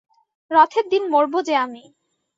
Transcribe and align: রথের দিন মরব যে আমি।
রথের 0.51 0.85
দিন 0.89 1.03
মরব 1.09 1.33
যে 1.41 1.55
আমি। 1.55 1.83